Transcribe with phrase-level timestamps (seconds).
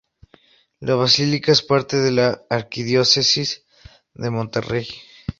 [0.79, 3.65] La basílica es parte de la Arquidiócesis
[4.15, 4.87] de Monterrey.